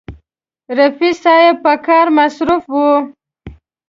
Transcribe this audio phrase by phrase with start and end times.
[0.77, 2.75] رفیع صاحب په کار مصروف و.